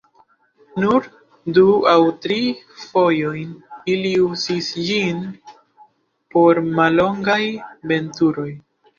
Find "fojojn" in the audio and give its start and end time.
2.85-3.51